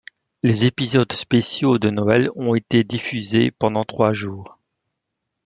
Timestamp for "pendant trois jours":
3.51-4.57